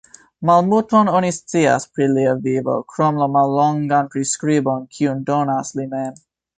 [0.49, 6.23] Malmulton oni scias pri lia vivo krom la mallongan priskribon kiun donas li mem.